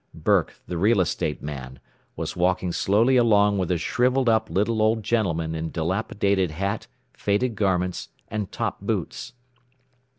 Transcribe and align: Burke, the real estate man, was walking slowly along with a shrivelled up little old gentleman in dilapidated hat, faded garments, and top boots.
Burke, 0.15 0.55
the 0.65 0.79
real 0.79 0.99
estate 0.99 1.43
man, 1.43 1.79
was 2.15 2.35
walking 2.35 2.71
slowly 2.71 3.17
along 3.17 3.59
with 3.59 3.69
a 3.69 3.77
shrivelled 3.77 4.27
up 4.27 4.49
little 4.49 4.81
old 4.81 5.03
gentleman 5.03 5.53
in 5.53 5.69
dilapidated 5.69 6.49
hat, 6.49 6.87
faded 7.13 7.53
garments, 7.53 8.09
and 8.27 8.51
top 8.51 8.81
boots. 8.81 9.33